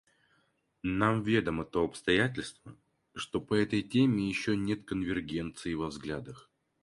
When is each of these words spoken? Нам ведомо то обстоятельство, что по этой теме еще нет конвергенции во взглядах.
Нам 0.83 1.21
ведомо 1.23 1.63
то 1.63 1.83
обстоятельство, 1.83 2.75
что 3.13 3.39
по 3.39 3.53
этой 3.53 3.83
теме 3.83 4.27
еще 4.29 4.57
нет 4.57 4.83
конвергенции 4.83 5.75
во 5.75 5.89
взглядах. 5.89 6.49